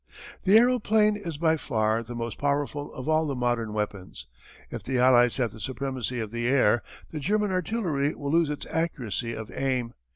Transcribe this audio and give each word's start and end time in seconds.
"The 0.45 0.57
aeroplane 0.57 1.15
is 1.15 1.37
by 1.37 1.57
far 1.57 2.01
the 2.01 2.15
most 2.15 2.39
powerful 2.39 2.91
of 2.95 3.07
all 3.07 3.27
the 3.27 3.35
modern 3.35 3.71
weapons. 3.71 4.25
If 4.71 4.81
the 4.81 4.97
Allies 4.97 5.37
have 5.37 5.51
the 5.51 5.59
supremacy 5.59 6.19
of 6.19 6.31
the 6.31 6.47
air 6.47 6.81
the 7.11 7.19
German 7.19 7.51
artillery 7.51 8.15
will 8.15 8.31
lose 8.31 8.49
its 8.49 8.65
accuracy 8.71 9.35
of 9.35 9.51
aim. 9.53 9.93